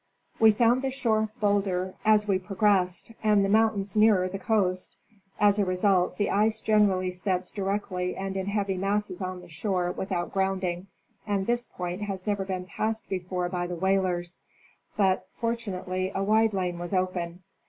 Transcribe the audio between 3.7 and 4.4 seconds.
tains nearer the